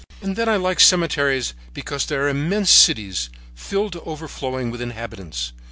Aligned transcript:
"And 0.19 0.35
then 0.35 0.49
I 0.49 0.55
like 0.55 0.79
cemeteries 0.79 1.53
because 1.75 2.07
they 2.07 2.15
are 2.15 2.27
immense 2.27 2.71
cities 2.71 3.29
filled 3.53 3.93
to 3.93 4.01
overflowing 4.01 4.71
with 4.71 4.81
inhabitants. 4.81 5.53